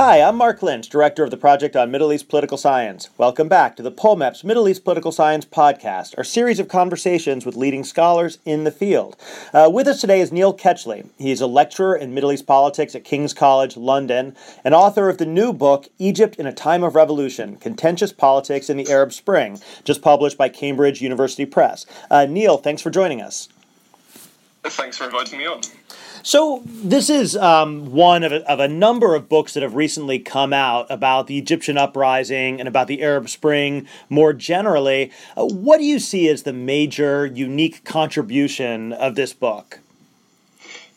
[0.00, 3.10] Hi, I'm Mark Lynch, Director of the Project on Middle East Political Science.
[3.18, 7.54] Welcome back to the POMEPS Middle East Political Science podcast, our series of conversations with
[7.54, 9.14] leading scholars in the field.
[9.52, 11.06] Uh, with us today is Neil Ketchley.
[11.18, 14.34] He's a lecturer in Middle East politics at King's College, London,
[14.64, 18.78] and author of the new book, Egypt in a Time of Revolution Contentious Politics in
[18.78, 21.84] the Arab Spring, just published by Cambridge University Press.
[22.10, 23.50] Uh, Neil, thanks for joining us.
[24.64, 25.60] Thanks for inviting me on.
[26.22, 30.18] So this is um, one of a, of a number of books that have recently
[30.18, 35.10] come out about the Egyptian uprising and about the Arab Spring more generally.
[35.36, 39.80] Uh, what do you see as the major unique contribution of this book?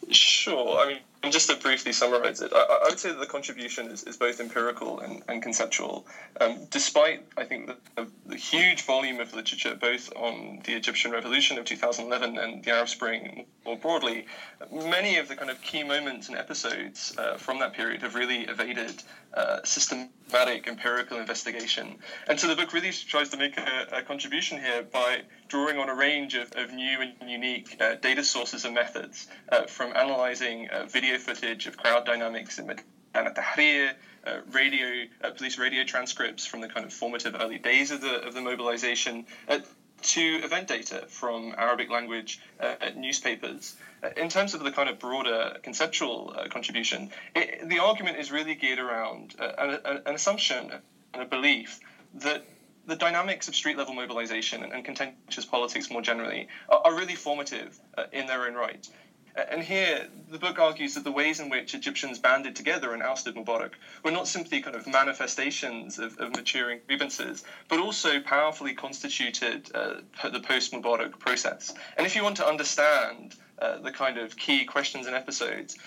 [0.09, 0.79] Sure.
[0.79, 3.87] I mean, and just to briefly summarize it, I, I, would say that the contribution
[3.87, 6.05] is, is both empirical and, and conceptual.
[6.41, 11.57] Um, despite, I think, the, the, huge volume of literature, both on the Egyptian Revolution
[11.57, 14.25] of 2011 and the Arab Spring more broadly,
[14.69, 18.41] many of the kind of key moments and episodes uh, from that period have really
[18.41, 19.01] evaded
[19.33, 21.95] uh, systematic empirical investigation.
[22.27, 25.21] And so the book really tries to make a, a contribution here by
[25.53, 29.67] drawing on a range of, of new and unique uh, data sources and methods, uh,
[29.67, 33.91] from analyzing uh, video footage of crowd dynamics in Meydan Tahrir,
[34.25, 34.87] uh, radio,
[35.23, 38.41] uh, police radio transcripts from the kind of formative early days of the, of the
[38.41, 39.59] mobilization, uh,
[40.01, 43.75] to event data from Arabic language uh, newspapers.
[44.01, 48.31] Uh, in terms of the kind of broader conceptual uh, contribution, it, the argument is
[48.31, 50.71] really geared around an, an, assumption
[51.13, 51.79] and a belief
[52.15, 52.43] that
[52.85, 57.15] the dynamics of street level mobilization and, and contentious politics more generally are, are really
[57.15, 58.87] formative uh, in their own right.
[59.35, 63.35] And here, the book argues that the ways in which Egyptians banded together and ousted
[63.35, 63.71] Mubarak
[64.03, 70.01] were not simply kind of manifestations of, of maturing grievances, but also powerfully constituted uh,
[70.29, 71.73] the post Mubarak process.
[71.97, 75.79] And if you want to understand uh, the kind of key questions and episodes,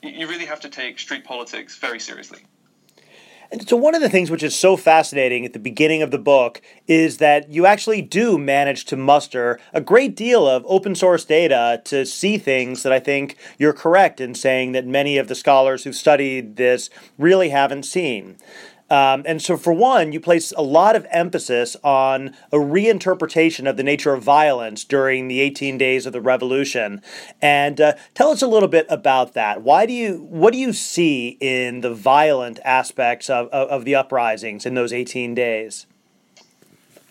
[0.00, 2.44] you really have to take street politics very seriously.
[3.60, 6.62] So, one of the things which is so fascinating at the beginning of the book
[6.88, 11.82] is that you actually do manage to muster a great deal of open source data
[11.84, 15.84] to see things that I think you're correct in saying that many of the scholars
[15.84, 18.38] who've studied this really haven't seen.
[18.92, 23.78] Um, and so, for one, you place a lot of emphasis on a reinterpretation of
[23.78, 27.00] the nature of violence during the 18 days of the revolution.
[27.40, 29.62] And uh, tell us a little bit about that.
[29.62, 33.94] Why do you, what do you see in the violent aspects of, of, of the
[33.94, 35.86] uprisings in those 18 days?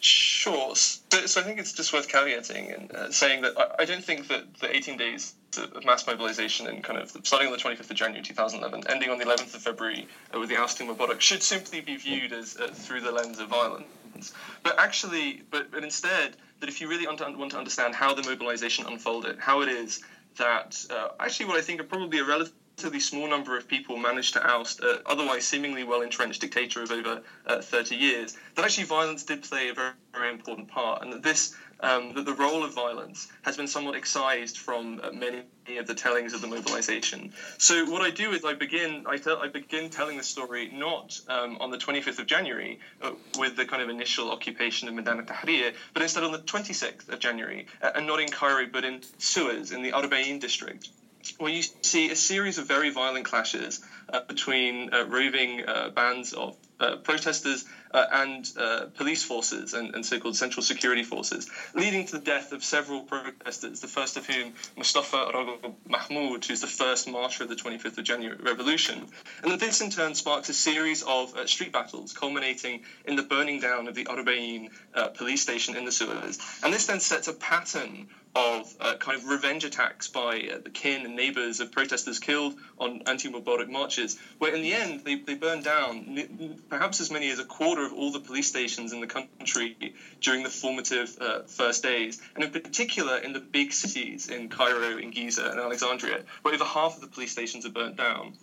[0.01, 0.75] Sure.
[0.75, 4.03] So, so, I think it's just worth caveating and uh, saying that I, I, don't
[4.03, 7.91] think that the 18 days of mass mobilization and kind of starting on the 25th
[7.91, 11.21] of January 2011, ending on the 11th of February uh, with the ousting of Mubarak,
[11.21, 14.33] should simply be viewed as uh, through the lens of violence.
[14.63, 17.19] But actually, but, but instead, that if you really want
[17.51, 20.01] to understand how the mobilization unfolded, how it is
[20.37, 23.95] that uh, actually what I think are probably a relative relatively small number of people
[23.95, 28.65] managed to oust a otherwise seemingly well entrenched dictator of over uh, 30 years, that
[28.65, 32.33] actually violence did play a very, very important part, and that this um, that the
[32.33, 35.43] role of violence has been somewhat excised from uh, many
[35.77, 37.31] of the tellings of the mobilization.
[37.57, 41.19] So what I do is I begin I, tell, I begin telling the story not
[41.27, 45.23] um, on the 25th of January uh, with the kind of initial occupation of Meydan
[45.25, 49.01] Tahrir, but instead on the 26th of January, uh, and not in Cairo but in
[49.19, 50.89] Suez in the Arba'in district
[51.37, 56.33] where you see a series of very violent clashes uh, between uh, roving uh, bands
[56.33, 62.05] of uh, protesters uh, and uh, police forces and, and, so-called central security forces, leading
[62.07, 66.67] to the death of several protesters, the first of whom Mustafa Ragab Mahmoud, who's the
[66.67, 69.07] first martyr of the 25th of January revolution.
[69.43, 73.87] And this in turn sparks a series of street battles, culminating in the burning down
[73.87, 74.69] of the Arba'in
[75.13, 76.39] police station in the Suez.
[76.63, 80.69] And this then sets a pattern of uh, kind of revenge attacks by uh, the
[80.69, 85.33] kin and neighbors of protesters killed on anti-Mubarak marches, where in the end they, they
[85.33, 89.07] burned down perhaps as many as a quarter of all the police stations in the
[89.07, 94.47] country during the formative uh, first days, and in particular in the big cities in
[94.47, 98.33] Cairo, in Giza, and Alexandria, where over half of the police stations are burnt down.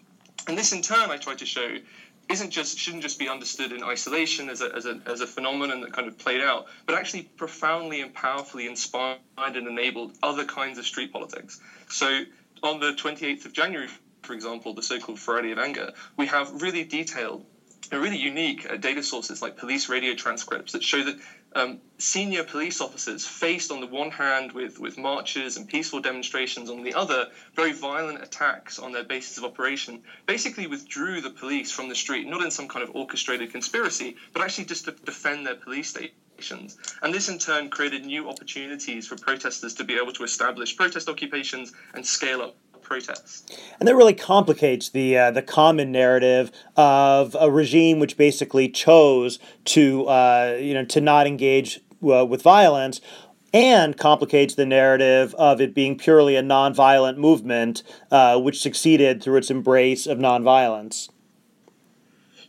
[0.46, 1.76] And this, in turn, I try to show
[2.28, 5.80] isn't just shouldn't just be understood in isolation as a, as a, as a phenomenon
[5.80, 10.78] that kind of played out, but actually profoundly and powerfully inspired and enabled other kinds
[10.78, 11.58] of street politics.
[11.88, 12.22] So
[12.62, 13.88] on the 28th of January,
[14.22, 17.44] for example, the so-called Friday of Anger, we have really detailed
[17.90, 21.16] and really unique uh, data sources like police radio transcripts that show that
[21.54, 26.70] um, senior police officers faced on the one hand with, with marches and peaceful demonstrations,
[26.70, 31.70] on the other, very violent attacks on their bases of operation, basically withdrew the police
[31.72, 35.46] from the street, not in some kind of orchestrated conspiracy, but actually just to defend
[35.46, 36.76] their police stations.
[37.02, 41.08] And this in turn created new opportunities for protesters to be able to establish protest
[41.08, 42.54] occupations and scale up
[42.88, 43.58] protest.
[43.78, 49.38] And that really complicates the uh, the common narrative of a regime which basically chose
[49.66, 53.00] to uh, you know to not engage uh, with violence.
[53.50, 59.38] And complicates the narrative of it being purely a nonviolent movement, uh, which succeeded through
[59.38, 61.08] its embrace of nonviolence.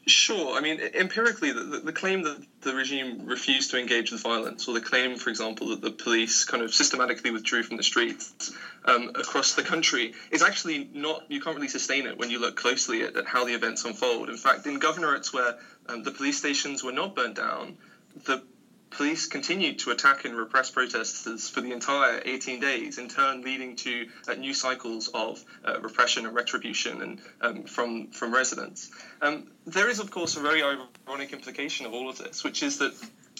[0.09, 0.57] Sure.
[0.57, 4.73] I mean, empirically, the, the, claim that the regime refused to engage with violence, or
[4.73, 8.51] the claim, for example, that the police kind of systematically withdrew from the streets
[8.85, 12.55] um, across the country, is actually not, you can't really sustain it when you look
[12.55, 14.29] closely at, at how the events unfold.
[14.29, 15.57] In fact, in governorates where
[15.87, 17.77] um, the police stations were not burnt down,
[18.25, 18.41] the
[18.91, 23.75] police continued to attack and repress protesters for the entire 18 days, in turn leading
[23.77, 28.89] to uh, new cycles of uh, repression and retribution and um, from from residents.
[29.21, 32.77] Um, there is, of course, a very ironic implication of all of this, which is
[32.79, 32.93] that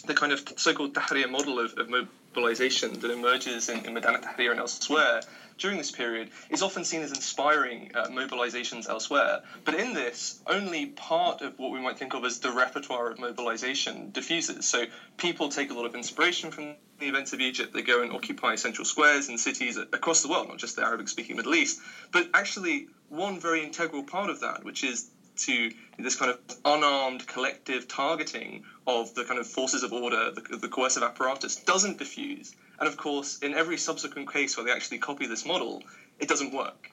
[0.06, 4.50] the kind of so-called Tahrir model of, of mobilization that emerges in, in Maidan Tahrir
[4.50, 5.20] and elsewhere
[5.60, 9.42] during this period is often seen as inspiring uh, mobilizations elsewhere.
[9.64, 13.18] But in this, only part of what we might think of as the repertoire of
[13.18, 14.66] mobilization diffuses.
[14.66, 14.86] So
[15.18, 17.72] people take a lot of inspiration from the events of Egypt.
[17.72, 21.08] They go and occupy central squares in cities across the world, not just the Arabic
[21.08, 21.80] speaking Middle East.
[22.10, 27.26] But actually, one very integral part of that, which is to this kind of unarmed
[27.26, 32.54] collective targeting of the kind of forces of order, the, the coercive apparatus, doesn't diffuse.
[32.80, 35.82] And of course, in every subsequent case where they actually copy this model,
[36.18, 36.90] it doesn't work.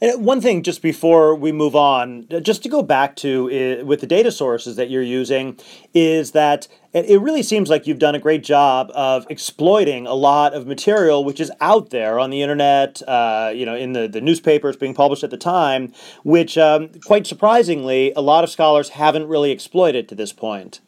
[0.00, 4.06] And one thing, just before we move on, just to go back to with the
[4.06, 5.58] data sources that you're using,
[5.92, 10.54] is that it really seems like you've done a great job of exploiting a lot
[10.54, 14.20] of material which is out there on the internet, uh, you know, in the, the
[14.20, 15.92] newspapers being published at the time,
[16.22, 20.80] which, um, quite surprisingly, a lot of scholars haven't really exploited to this point.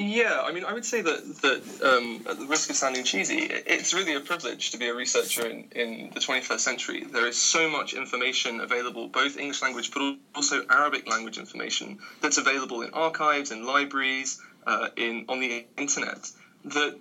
[0.00, 3.36] Yeah, I mean, I would say that that um, at the risk of sounding cheesy,
[3.36, 7.04] it's really a privilege to be a researcher in, in the 21st century.
[7.04, 12.38] There is so much information available, both English language but also Arabic language information that's
[12.38, 16.30] available in archives, in libraries, uh, in on the internet.
[16.64, 16.98] That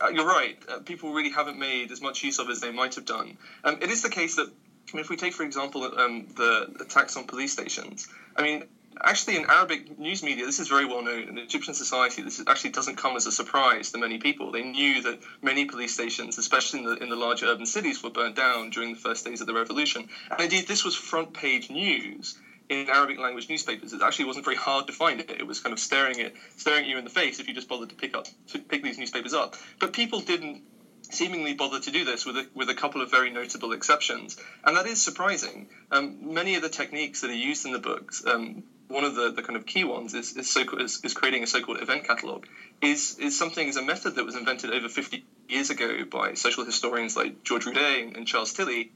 [0.00, 2.94] uh, you're right, uh, people really haven't made as much use of as they might
[2.94, 3.36] have done.
[3.64, 6.72] Um, it is the case that I mean, if we take, for example, um, the
[6.80, 8.06] attacks on police stations,
[8.36, 8.62] I mean,
[9.02, 11.28] actually in Arabic news media, this is very well known.
[11.28, 14.52] In Egyptian society, this actually doesn't come as a surprise to many people.
[14.52, 18.10] They knew that many police stations, especially in the, in the larger urban cities, were
[18.10, 20.08] burnt down during the first days of the revolution.
[20.30, 23.92] And indeed, this was front page news in Arabic language newspapers.
[23.92, 25.30] It actually wasn't very hard to find it.
[25.30, 27.68] It was kind of staring at staring at you in the face if you just
[27.68, 29.56] bothered to pick up to pick these newspapers up.
[29.78, 30.62] But people didn't
[31.10, 34.36] seemingly bother to do this with a, with a couple of very notable exceptions.
[34.64, 35.68] And that is surprising.
[35.90, 39.30] Um, many of the techniques that are used in the books, um, one of the,
[39.30, 42.46] the kind of key ones is is, so, is, is creating a so-called event catalog.
[42.80, 46.64] Is is something is a method that was invented over 50 years ago by social
[46.64, 48.92] historians like George Rudé and Charles Tilly,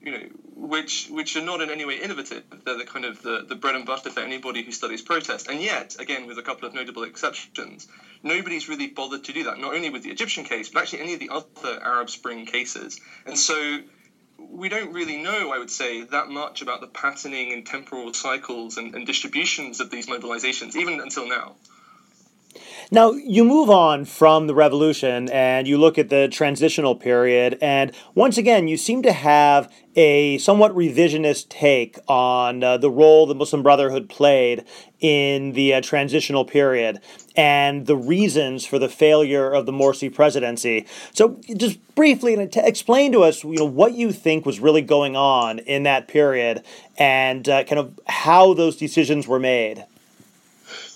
[0.00, 2.44] you know, which which are not in any way innovative.
[2.64, 5.48] They're the kind of the, the bread and butter for anybody who studies protest.
[5.48, 7.88] And yet, again, with a couple of notable exceptions,
[8.22, 9.58] nobody's really bothered to do that.
[9.58, 13.00] Not only with the Egyptian case, but actually any of the other Arab Spring cases.
[13.26, 13.80] And so
[14.38, 18.76] we don't really know, I would say, that much about the patterning and temporal cycles
[18.76, 21.56] and, and distributions of these mobilizations, even until now.
[22.90, 27.92] Now, you move on from the revolution and you look at the transitional period, and
[28.14, 33.34] once again, you seem to have a somewhat revisionist take on uh, the role the
[33.34, 34.64] Muslim Brotherhood played
[35.00, 37.00] in the uh, transitional period
[37.36, 40.86] and the reasons for the failure of the Morsi presidency.
[41.12, 45.58] So, just briefly explain to us, you know, what you think was really going on
[45.60, 46.62] in that period
[46.96, 49.84] and uh, kind of how those decisions were made.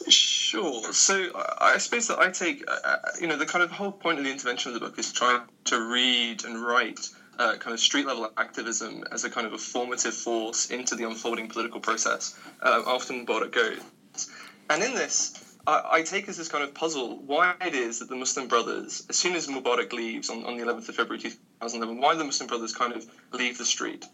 [0.09, 0.93] Sure.
[0.93, 1.31] So
[1.61, 4.25] I suppose that I take, uh, uh, you know, the kind of whole point of
[4.25, 8.07] the intervention of the book is trying to read and write uh, kind of street
[8.07, 12.83] level activism as a kind of a formative force into the unfolding political process, uh,
[12.85, 14.29] often Mubarak goes.
[14.69, 18.09] And in this, I, I, take as this kind of puzzle why it is that
[18.09, 22.01] the Muslim Brothers, as soon as Mubarak leaves on, on the 11th of February 2011,
[22.01, 24.05] why the Muslim Brothers kind of leave the street.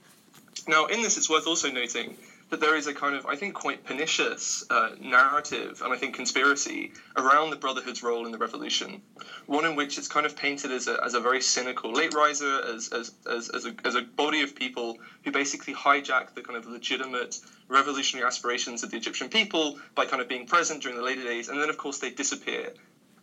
[0.66, 2.16] Now, in this, it's worth also noting
[2.50, 6.14] that there is a kind of, I think, quite pernicious uh, narrative and I think
[6.14, 9.02] conspiracy around the Brotherhood's role in the revolution.
[9.46, 12.62] One in which it's kind of painted as a, as a very cynical late riser,
[12.62, 16.56] as, as, as, as, a, as a body of people who basically hijack the kind
[16.56, 21.02] of legitimate revolutionary aspirations of the Egyptian people by kind of being present during the
[21.02, 22.72] later days, and then, of course, they disappear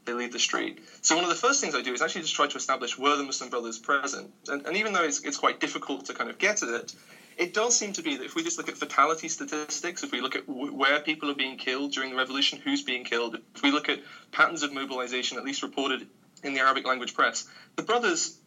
[0.06, 0.84] they leave the street.
[1.02, 3.16] So one of the first things I do is actually just try to establish were
[3.16, 4.32] the Muslim Brothers present.
[4.50, 6.94] And, and even though it's, it's quite difficult to kind of get at it,
[7.38, 10.22] it does seem to be that if we just look at fatality statistics, if we
[10.22, 13.62] look at w- where people are being killed during the revolution, who's being killed, if
[13.62, 14.00] we look at
[14.32, 16.08] patterns of mobilization, at least reported
[16.44, 18.38] in the Arabic language press, the brothers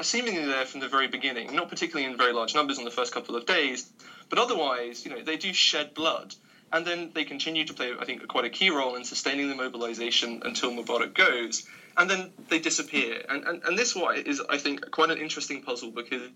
[0.00, 2.90] are seemingly there from the very beginning, not particularly in very large numbers in the
[2.90, 3.84] first couple of days,
[4.28, 6.34] but otherwise, you know, they do shed blood.
[6.72, 9.54] And then they continue to play, I think, quite a key role in sustaining the
[9.54, 11.64] mobilization until Mubarak goes.
[11.96, 13.22] And then they disappear.
[13.28, 16.30] And, and, and this why is, I think, quite an interesting puzzle because,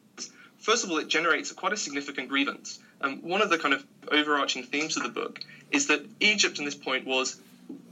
[0.58, 2.78] first of all, it generates quite a significant grievance.
[3.00, 6.64] Um, one of the kind of overarching themes of the book is that Egypt, in
[6.64, 7.40] this point, was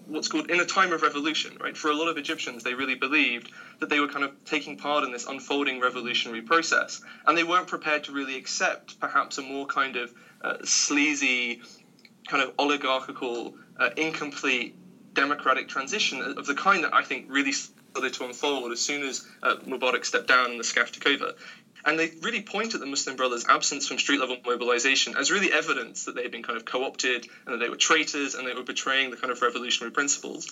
[0.07, 1.77] what's called in a time of revolution, right?
[1.77, 5.05] For a lot of Egyptians, they really believed that they were kind of taking part
[5.05, 9.67] in this unfolding revolutionary process, and they weren't prepared to really accept perhaps a more
[9.67, 11.63] kind of uh, sleazy,
[12.29, 14.77] kind of oligarchical, uh, incomplete
[15.15, 19.23] democratic transition of the kind that I think really started to unfold as soon as
[19.43, 20.65] uh, Mubarak stepped down and the
[21.07, 21.33] over.
[21.87, 25.53] And they really point at the Muslim Brothers' absence from street level mobilization as really
[25.53, 28.47] evidence that they had been kind of co opted and that they were traitors and
[28.47, 30.49] they were betraying the kind of revolutionary principles.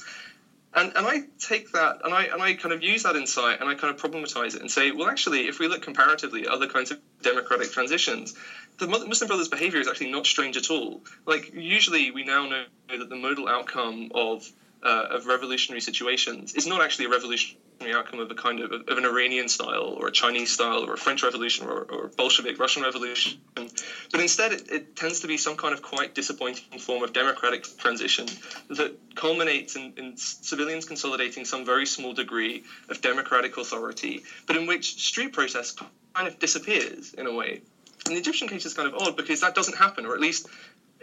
[0.75, 3.69] And, and I take that and I, and I kind of use that insight and
[3.69, 6.67] I kind of problematize it and say, well, actually, if we look comparatively at other
[6.67, 8.35] kinds of democratic transitions,
[8.79, 11.03] the Muslim Brothers' behavior is actually not strange at all.
[11.27, 14.51] Like, usually we now know that the modal outcome of
[14.83, 18.99] uh, of revolutionary situations is not actually a revolutionary outcome of a kind of, of
[18.99, 22.83] an Iranian style or a Chinese style or a French Revolution or, or Bolshevik Russian
[22.83, 27.13] Revolution, but instead it, it, tends to be some kind of quite disappointing form of
[27.13, 28.29] democratic transition
[28.69, 34.67] that culminates in, in civilians consolidating some very small degree of democratic authority, but in
[34.67, 35.81] which street protest
[36.15, 37.61] kind of disappears in a way.
[38.07, 40.47] And the Egyptian case is kind of odd because that doesn't happen, or at least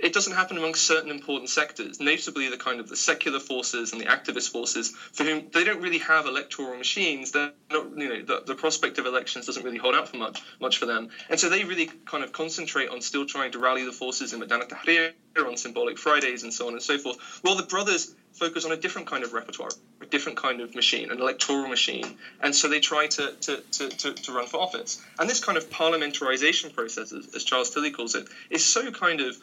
[0.02, 4.02] it doesn't happen amongst certain important sectors, notably the kind of the secular forces and
[4.02, 7.32] the activist forces, for whom they don't really have electoral machines.
[7.32, 10.42] They're not, you know, the, the prospect of elections doesn't really hold out for much,
[10.60, 13.84] much for them, and so they really kind of concentrate on still trying to rally
[13.84, 17.18] the forces in Maidan Tahrir, on symbolic Fridays, and so on and so forth.
[17.44, 19.70] While the brothers focus on a different kind of repertoire,
[20.02, 23.90] a different kind of machine, an electoral machine, and so they try to to, to,
[23.90, 25.02] to, to run for office.
[25.18, 29.22] And this kind of parliamentarization process, as, as Charles Tilly calls it, is so kind
[29.22, 29.38] of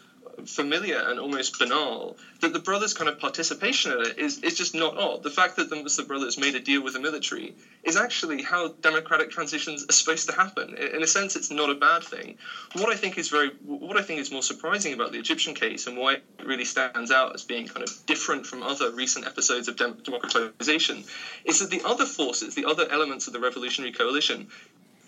[0.47, 4.75] familiar and almost banal that the brothers' kind of participation in it is, is just
[4.75, 5.23] not odd.
[5.23, 8.69] The fact that the Muslim brothers made a deal with the military is actually how
[8.83, 10.75] democratic transitions are supposed to happen.
[10.75, 12.37] In a sense, it's not a bad thing.
[12.75, 15.87] What I think is very, what I think is more surprising about the Egyptian case
[15.87, 19.69] and why it really stands out as being kind of different from other recent episodes
[19.69, 21.05] of dem- democratization
[21.45, 24.49] is that the other forces, the other elements of the revolutionary coalition,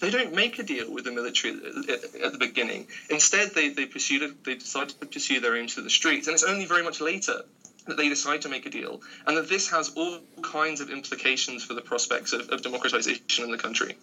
[0.00, 2.86] they don't make a deal with the military at, the beginning.
[3.10, 6.44] Instead, they, they pursue they decide to pursue their aims through the streets, and it's
[6.44, 7.42] only very much later
[7.86, 11.64] that they decide to make a deal, and that this has all kinds of implications
[11.64, 13.96] for the prospects of, of democratization in the country.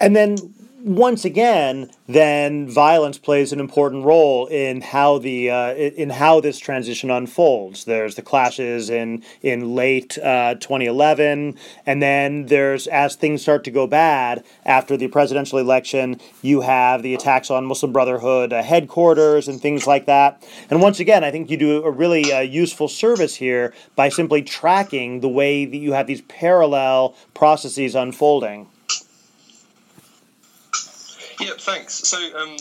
[0.00, 0.36] And then
[0.84, 6.58] once again, then violence plays an important role in how the uh, in how this
[6.58, 7.86] transition unfolds.
[7.86, 13.70] There's the clashes in in late uh, 2011, and then there's as things start to
[13.70, 19.48] go bad after the presidential election, you have the attacks on Muslim Brotherhood uh, headquarters
[19.48, 20.46] and things like that.
[20.68, 24.42] And once again, I think you do a really uh, useful service here by simply
[24.42, 28.68] tracking the way that you have these parallel processes unfolding.
[31.44, 31.94] Yeah, thanks.
[31.94, 32.56] So um,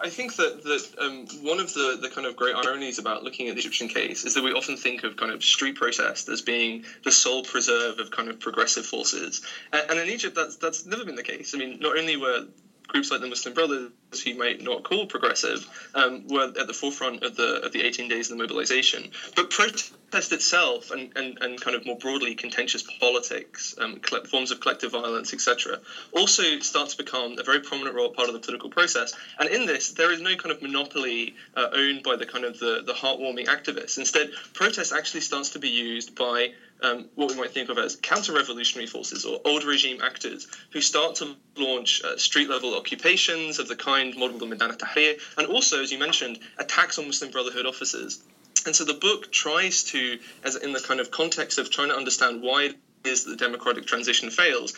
[0.00, 3.48] I think that that um, one of the, the kind of great ironies about looking
[3.48, 6.40] at the Egyptian case is that we often think of kind of street protest as
[6.40, 9.40] being the sole preserve of kind of progressive forces,
[9.72, 11.54] and, and in Egypt that's that's never been the case.
[11.54, 12.44] I mean, not only were
[12.88, 13.92] groups like the Muslim Brothers,
[14.24, 18.08] who might not call progressive, um, were at the forefront of the of the 18
[18.08, 19.10] days of the mobilization.
[19.36, 24.60] But protest itself, and, and, and kind of more broadly contentious politics, um, forms of
[24.60, 25.78] collective violence, etc.,
[26.12, 29.12] also start to become a very prominent role part of the political process.
[29.38, 32.58] And in this, there is no kind of monopoly uh, owned by the kind of
[32.58, 33.98] the, the heartwarming activists.
[33.98, 37.96] Instead, protest actually starts to be used by um, what we might think of as
[37.96, 43.58] counter revolutionary forces or old regime actors who start to launch uh, street level occupations
[43.58, 47.30] of the kind modelled on Maidan Tahrir, and also, as you mentioned, attacks on Muslim
[47.30, 48.20] Brotherhood officers.
[48.66, 51.96] And so the book tries to, as in the kind of context of trying to
[51.96, 52.72] understand why
[53.04, 54.72] is that the democratic transition fails,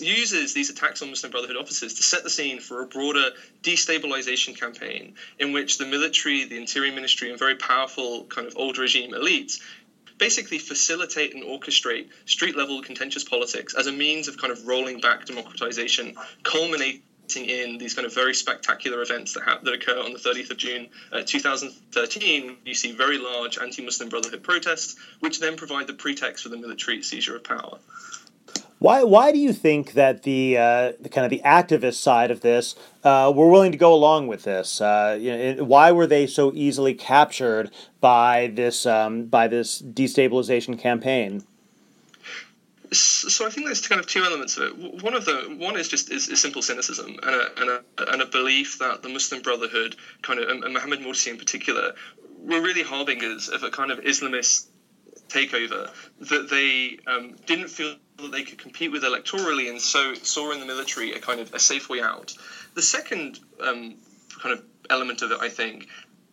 [0.00, 3.30] uses these attacks on Muslim Brotherhood officers to set the scene for a broader
[3.62, 8.78] destabilization campaign in which the military, the interior ministry, and very powerful kind of old
[8.78, 9.60] regime elites
[10.18, 15.00] basically facilitate and orchestrate street level contentious politics as a means of kind of rolling
[15.00, 17.00] back democratization, culminating
[17.36, 20.56] in these kind of very spectacular events that, ha- that occur on the 30th of
[20.56, 22.58] June uh, 2013.
[22.64, 26.56] You see very large anti Muslim Brotherhood protests, which then provide the pretext for the
[26.56, 27.78] military seizure of power.
[28.78, 32.42] Why, why do you think that the, uh, the kind of the activist side of
[32.42, 34.80] this uh, were willing to go along with this?
[34.80, 37.70] Uh, you know, why were they so easily captured
[38.00, 41.42] by this um, by this destabilization campaign?
[42.92, 45.02] So I think there's kind of two elements of it.
[45.02, 48.22] One of the one is just is, is simple cynicism and a, and a, and
[48.22, 51.94] a belief that the Muslim Brotherhood, kind of, and Mohammed Morsi in particular,
[52.38, 54.68] were really harbingers of a kind of Islamist
[55.28, 55.90] takeover.
[56.20, 60.60] That they um, didn't feel that they could compete with electorally, and so saw in
[60.60, 62.34] the military a kind of a safe way out.
[62.74, 63.96] The second um,
[64.40, 65.88] kind of element of it, I think,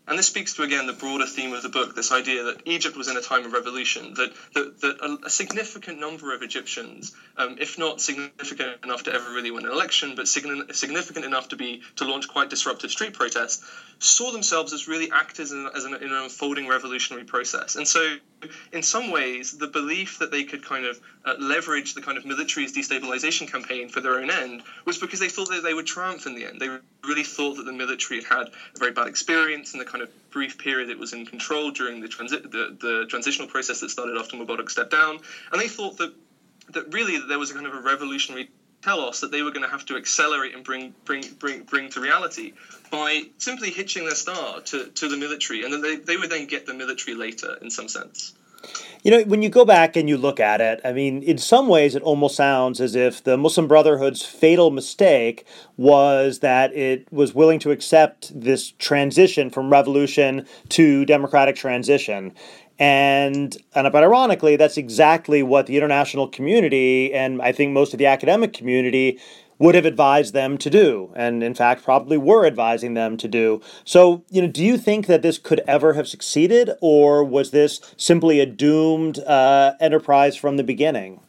[0.08, 2.96] and this speaks to again the broader theme of the book this idea that Egypt
[2.96, 7.16] was in a time of revolution, that, that, that a, a, significant number of Egyptians,
[7.38, 11.56] um, if not significant enough to ever really win an election, but significant enough to
[11.56, 13.64] be to launch quite disruptive street protests,
[14.00, 17.76] saw themselves as really actors in, as an, in an unfolding revolutionary process.
[17.76, 18.18] And so,
[18.72, 22.26] in some ways, the belief that they could kind of uh, leverage the kind of
[22.26, 26.28] military's destabilization campaign for their own end was because they thought that they would triumph
[26.28, 26.60] in the end.
[26.60, 26.70] They
[27.08, 30.30] really thought that the military had had a very bad experience in the kind of
[30.30, 34.18] brief period it was in control during the, transi- the, the transitional process that started
[34.18, 35.22] after Mubarak stepped down.
[35.54, 36.12] And they thought that,
[36.74, 38.50] that really there was a kind of a revolutionary
[38.82, 42.00] telos that they were going to have to accelerate and bring bring bring bring to
[42.00, 42.52] reality
[42.92, 46.46] by simply hitching their star to, to the military and then they, they would then
[46.46, 48.34] get the military later in some sense
[49.04, 51.68] you know, when you go back and you look at it, I mean, in some
[51.68, 55.46] ways, it almost sounds as if the Muslim Brotherhood's fatal mistake
[55.78, 62.34] was that it was willing to accept this transition from revolution to democratic transition.
[62.80, 68.00] And, and but ironically, that's exactly what the international community and I think most of
[68.00, 69.20] the academic community
[69.58, 73.62] would have advised them to do, and in fact, probably were advising them to do.
[73.84, 77.80] So, you know, do you think that this could ever have succeeded, or was this
[77.98, 81.22] simply a doomed uh, enterprise from the beginning?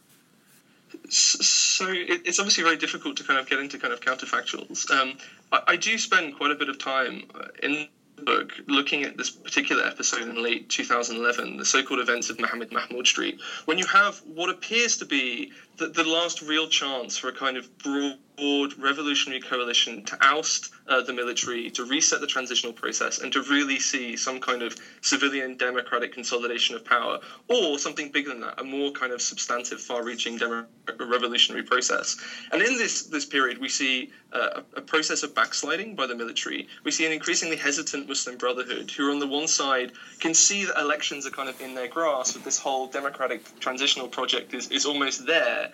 [1.09, 4.91] So it's obviously very difficult to kind of get into kind of counterfactuals.
[4.91, 5.17] Um,
[5.51, 9.29] I, do spend quite a bit of time uh, in the book looking at this
[9.29, 14.17] particular episode in late 2011, the so-called events of Mohammed Mahmoud Street, when you have
[14.25, 18.17] what appears to be the, the last real chance for a kind of broad
[18.77, 23.79] revolutionary coalition to oust uh, the military, to reset the transitional process, and to really
[23.79, 28.63] see some kind of civilian democratic consolidation of power, or something bigger than that, a
[28.63, 30.39] more kind of substantive, far-reaching
[30.99, 32.15] revolutionary process.
[32.51, 36.15] And in this this period, we see uh, a, a process of backsliding by the
[36.15, 36.67] military.
[36.83, 40.79] We see an increasingly hesitant Muslim Brotherhood, who on the one side can see that
[40.79, 44.85] elections are kind of in their grasp, that this whole democratic transitional project is, is
[44.85, 45.66] almost there,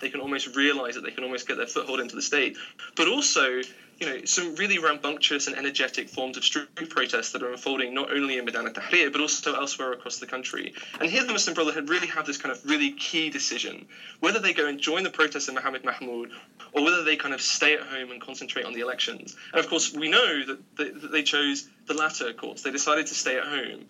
[0.00, 2.56] they can almost realize that they can almost get their foothold into the state.
[2.96, 3.60] But also,
[3.98, 8.12] you know, some really rambunctious and energetic forms of street protests that are unfolding not
[8.12, 10.74] only in Maidan Tahrir but also elsewhere across the country.
[11.00, 13.86] And here the Muslim Brotherhood really have this kind of really key decision
[14.20, 16.30] whether they go and join the protests of Mohammed Mahmoud
[16.72, 19.36] or whether they kind of stay at home and concentrate on the elections.
[19.52, 22.62] And of course, we know that they, that they chose the latter course.
[22.62, 23.86] They decided to stay at home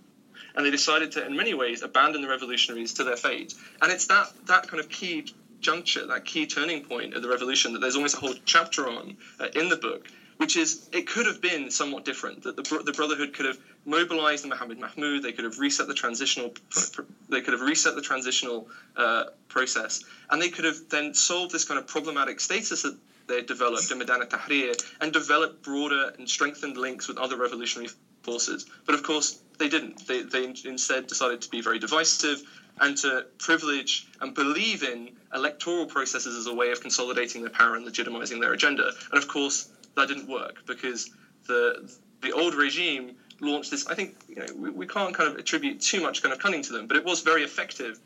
[0.54, 3.54] and they decided to, in many ways, abandon the revolutionaries to their fate.
[3.82, 5.26] And it's that that kind of key
[5.64, 9.16] juncture, that key turning point of the revolution that there's almost a whole chapter on
[9.40, 12.42] uh, in the book, which is it could have been somewhat different.
[12.44, 15.94] That the, the Brotherhood could have mobilized the Mohammed Mahmoud, they could have reset the
[15.94, 16.52] transitional,
[17.28, 20.00] they could have reset the transitional uh, process,
[20.30, 22.94] and they could have then solved this kind of problematic status that
[23.26, 27.90] they developed in Maidan Tahrir and developed broader and strengthened links with other revolutionary
[28.22, 28.66] forces.
[28.84, 30.06] But of course, they didn't.
[30.06, 32.42] They, they instead decided to be very divisive
[32.80, 37.76] and to privilege and believe in electoral processes as a way of consolidating their power
[37.76, 38.92] and legitimizing their agenda.
[39.10, 41.10] And of course, that didn't work because
[41.46, 41.88] the
[42.22, 43.86] the old regime launched this.
[43.86, 46.62] I think you know, we, we can't kind of attribute too much kind of cunning
[46.62, 47.98] to them, but it was very effective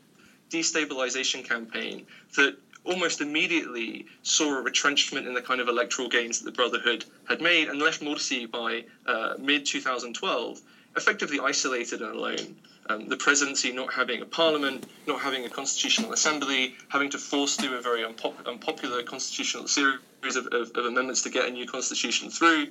[0.49, 2.05] destabilization campaign
[2.35, 7.05] that almost immediately saw a retrenchment in the kind of electoral gains that the Brotherhood
[7.27, 10.61] had made and left Morsi by uh, mid 2012
[10.95, 12.55] effectively isolated and alone.
[12.89, 17.55] Um, the presidency not having a parliament, not having a constitutional assembly, having to force
[17.55, 21.67] through a very unpop- unpopular constitutional series of, of, of, amendments to get a new
[21.67, 22.65] constitution through,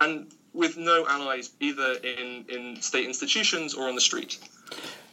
[0.00, 4.38] and with no allies either in, in state institutions or on the street.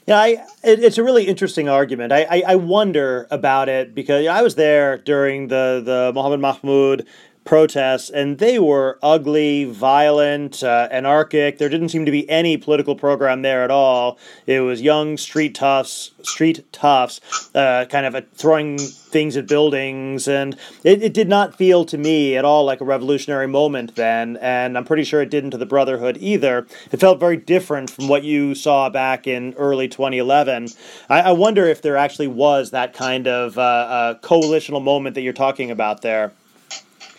[0.06, 0.28] Yeah, I,
[0.64, 2.12] it, it's a really interesting argument.
[2.12, 7.06] I, I, I, wonder about it because I was there during the, the Mohammed Mahmoud
[7.50, 11.58] protests, and they were ugly, violent, uh, anarchic.
[11.58, 14.20] There didn't seem to be any political program there at all.
[14.46, 17.20] It was young street toughs, street toughs,
[17.56, 22.38] uh, kind of throwing things at buildings, and it, it did not feel to me
[22.38, 24.38] at all like a revolutionary moment then.
[24.38, 26.68] And I'm pretty sure it didn't to the Brotherhood either.
[26.92, 30.68] It felt very different from what you saw back in early 2011.
[31.10, 35.22] I, I wonder if there actually was that kind of uh, uh coalitional moment that
[35.22, 36.32] you're talking about there.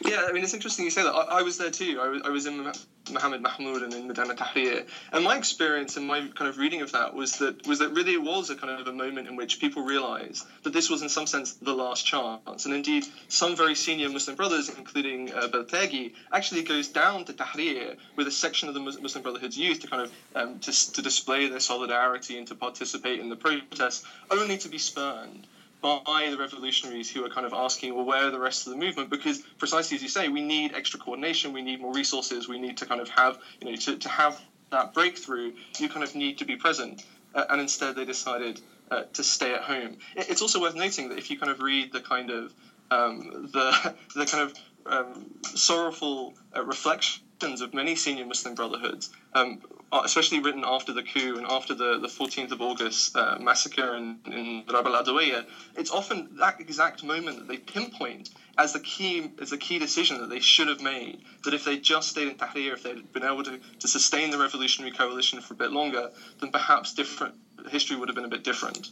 [0.03, 1.13] Yeah, I mean, it's interesting you say that.
[1.13, 2.01] I, I was there too.
[2.01, 2.73] I was, in
[3.11, 4.87] Mohammed Mahmoud and in Maidan Tahrir.
[5.13, 8.15] And my experience and my kind of reading of that was that was that really
[8.15, 11.11] it was a kind of a moment in which people realised that this was in
[11.11, 12.65] some sense the last chance.
[12.65, 17.97] And indeed, some very senior Muslim brothers, including uh, Beltagi, actually goes down to Tahrir
[18.17, 21.49] with a section of the Muslim Brotherhood's youth to kind of um, to, to display
[21.49, 25.47] their solidarity and to participate in the protests, only to be spurned
[25.81, 28.79] by the revolutionaries who are kind of asking, well, where are the rest of the
[28.79, 29.11] movement?
[29.11, 32.77] Because precisely as you say, we need extra coordination, we need more resources, we need
[32.79, 34.41] to kind of have, you know, to, to have
[34.71, 37.05] that breakthrough, you kind of need to be present.
[37.35, 39.97] Uh, and instead, they decided uh, to stay at home.
[40.17, 42.53] It, it's also worth noting that if you kind of read the kind of
[42.91, 44.55] um, the the kind of
[44.87, 49.61] um, sorrowful uh, reflections of many senior Muslim brotherhoods, um,
[49.93, 54.19] especially written after the coup and after the, the 14th of August uh, massacre in,
[54.27, 55.45] in Rab al
[55.77, 60.21] it's often that exact moment that they pinpoint as the key as the key decision
[60.21, 61.21] that they should have made.
[61.45, 64.39] That if they just stayed in Tahrir, if they'd been able to, to sustain the
[64.39, 67.35] revolutionary coalition for a bit longer, then perhaps different
[67.69, 68.91] history would have been a bit different.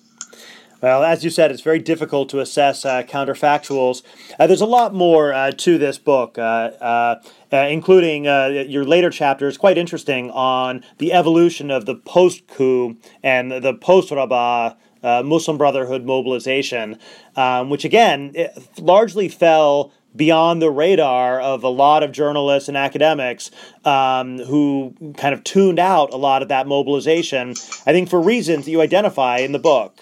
[0.81, 4.03] Well, as you said, it's very difficult to assess uh, counterfactuals.
[4.39, 6.41] Uh, there's a lot more uh, to this book, uh,
[6.81, 12.97] uh, uh, including your later chapters, quite interesting, on the evolution of the post coup
[13.23, 14.77] and the post Rabaa.
[15.01, 16.99] Muslim Brotherhood mobilization,
[17.37, 18.35] um, which again
[18.79, 23.53] largely fell beyond the radar of a lot of journalists and academics
[23.85, 27.51] um, who kind of tuned out a lot of that mobilization,
[27.87, 29.97] I think for reasons that you identify in the book.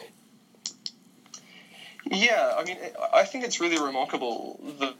[2.10, 2.78] Yeah, I mean,
[3.12, 4.94] I think it's really remarkable the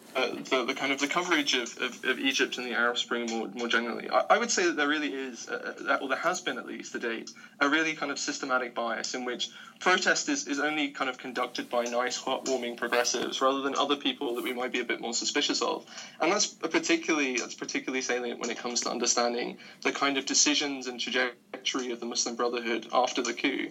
[0.51, 3.49] the, the kind of the coverage of, of, of, Egypt and the Arab Spring more,
[3.49, 4.09] more generally.
[4.11, 6.59] I, I would say that there really is, uh, uh, a, or there has been
[6.59, 10.59] at least to date, a really kind of systematic bias in which protest is, is
[10.59, 14.73] only kind of conducted by nice, heartwarming progressives rather than other people that we might
[14.73, 15.85] be a bit more suspicious of.
[16.21, 20.87] And that's particularly that's particularly salient when it comes to understanding the kind of decisions
[20.87, 23.69] and trajectory of the Muslim Brotherhood after the coup.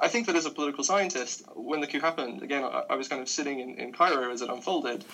[0.00, 3.22] I think that as a political scientist, when the coup happened, again, I, was kind
[3.22, 5.04] of sitting in, in Cairo as it unfolded.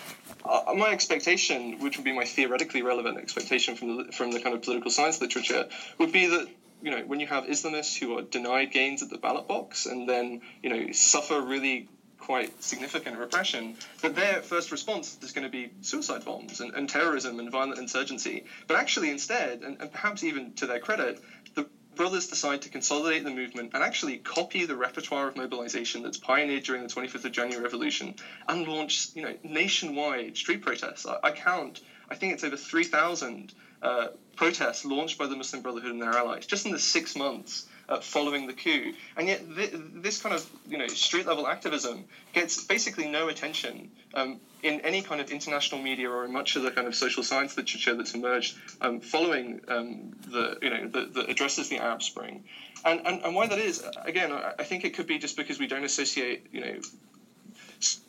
[0.44, 4.54] Uh, my expectation, which would be my theoretically relevant expectation from the, from the kind
[4.54, 5.66] of political science literature,
[5.98, 6.48] would be that
[6.82, 10.08] you know when you have Islamists who are denied gains at the ballot box and
[10.08, 11.88] then you know suffer really
[12.22, 16.88] quite significant repression, that their first response is going to be suicide bombs and, and
[16.88, 18.44] terrorism and violent insurgency.
[18.68, 21.20] But actually, instead, and, and perhaps even to their credit,
[21.54, 26.16] the brothers decide to consolidate the movement and actually copy the repertoire of mobilization that's
[26.16, 28.14] pioneered during the 25th of January Revolution
[28.48, 31.06] and launch, you know, nationwide street protests.
[31.06, 33.52] I, I count, I think it's over 3,000
[33.82, 37.64] uh, protests launched by the Muslim Brotherhood and their allies just in the six months
[38.00, 38.92] following the coup.
[39.16, 43.90] And yet, th- this kind of you know street level activism gets basically no attention
[44.14, 47.22] um, in any kind of international media or in much of the kind of social
[47.22, 52.44] science literature that's emerged um, following um, the you know the addresses the Arab Spring.
[52.84, 55.66] And, and and why that is, again, I think it could be just because we
[55.66, 56.74] don't associate you know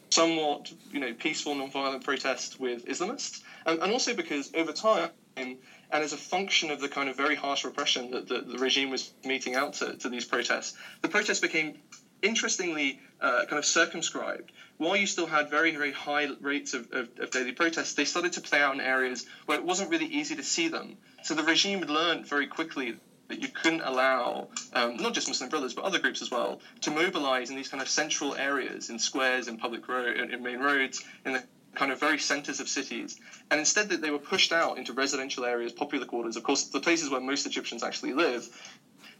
[0.10, 6.14] somewhat you know peaceful non-violent protest with Islamists, and also because over time and as
[6.14, 9.56] a function of the kind of very harsh repression that the, the regime was meting
[9.56, 11.78] out to, to these protests, the protests became
[12.24, 14.52] interestingly uh, kind of circumscribed.
[14.78, 18.34] While you still had very, very high rates of, of, of, daily protests, they started
[18.34, 20.98] to play out in areas where it wasn't really easy to see them.
[21.24, 25.50] So the regime had learned very quickly that you couldn't allow um, not just Muslim
[25.50, 29.00] Brothers but other groups as well to mobilize in these kind of central areas, in
[29.00, 31.44] squares, in public road, in main roads, in the
[31.76, 33.16] kind of very centers of cities,
[33.50, 36.80] and instead that they were pushed out into residential areas, popular quarters, of course, the
[36.80, 38.48] places where most Egyptians actually live.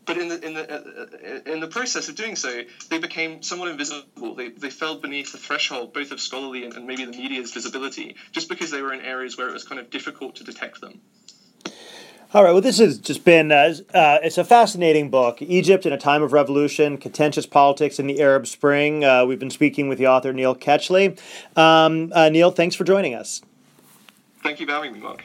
[0.06, 3.70] But in the in the uh, in the process of doing so, they became somewhat
[3.70, 4.36] invisible.
[4.36, 8.16] They, they fell beneath the threshold both of scholarly and, and maybe the media's visibility,
[8.32, 11.00] just because they were in areas where it was kind of difficult to detect them.
[12.34, 12.52] All right.
[12.52, 15.40] Well, this has just been uh, uh, it's a fascinating book.
[15.44, 19.06] Egypt in a time of revolution, contentious politics in the Arab Spring.
[19.06, 21.20] Uh, we've been speaking with the author Neil Ketchley.
[21.56, 23.44] Um, uh, Neil, thanks for joining us.
[24.42, 25.24] Thank you for having me, Mark.